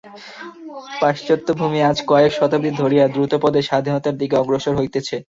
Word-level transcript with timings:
পাশ্চাত্যভূমি 1.01 1.79
আজ 1.89 1.97
কয়েক 2.11 2.31
শতাব্দী 2.39 2.71
ধরিয়া 2.81 3.05
দ্রুতপদে 3.13 3.61
স্বাধীনতার 3.69 4.15
দিকে 4.21 4.35
অগ্রসর 4.37 4.73
হইতেছে। 4.79 5.15